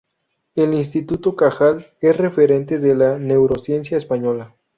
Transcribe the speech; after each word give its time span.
El 0.55 0.73
Instituto 0.73 1.35
Cajal 1.35 1.85
es 2.01 2.17
referente 2.17 2.79
de 2.79 2.95
la 2.95 3.19
neurociencia 3.19 3.97
española. 3.99 4.55